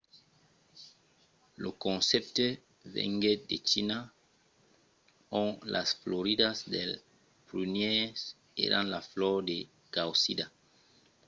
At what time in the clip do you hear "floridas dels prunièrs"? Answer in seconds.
6.01-8.21